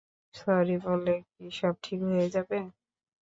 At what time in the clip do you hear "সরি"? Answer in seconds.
0.35-0.75